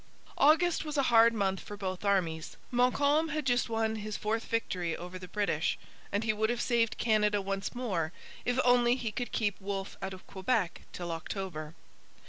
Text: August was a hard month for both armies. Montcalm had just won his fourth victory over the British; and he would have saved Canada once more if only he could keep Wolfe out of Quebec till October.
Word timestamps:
August 0.39 0.83
was 0.83 0.97
a 0.97 1.03
hard 1.13 1.31
month 1.31 1.59
for 1.59 1.77
both 1.77 2.03
armies. 2.03 2.57
Montcalm 2.71 3.27
had 3.29 3.45
just 3.45 3.69
won 3.69 3.97
his 3.97 4.17
fourth 4.17 4.45
victory 4.45 4.97
over 4.97 5.19
the 5.19 5.27
British; 5.27 5.77
and 6.11 6.23
he 6.23 6.33
would 6.33 6.49
have 6.49 6.59
saved 6.59 6.97
Canada 6.97 7.39
once 7.39 7.75
more 7.75 8.11
if 8.43 8.59
only 8.65 8.95
he 8.95 9.11
could 9.11 9.31
keep 9.31 9.61
Wolfe 9.61 9.97
out 10.01 10.15
of 10.15 10.25
Quebec 10.25 10.81
till 10.91 11.11
October. 11.11 11.75